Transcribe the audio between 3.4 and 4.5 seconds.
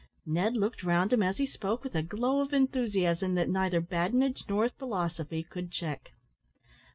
neither badinage